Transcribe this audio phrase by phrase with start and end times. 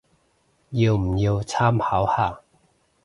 [0.71, 2.41] 要唔要參考下